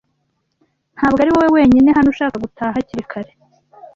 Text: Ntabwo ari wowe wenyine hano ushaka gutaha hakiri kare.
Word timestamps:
Ntabwo 0.95 1.19
ari 1.23 1.31
wowe 1.35 1.49
wenyine 1.57 1.89
hano 1.97 2.07
ushaka 2.13 2.35
gutaha 2.43 2.75
hakiri 2.77 3.03
kare. 3.11 3.31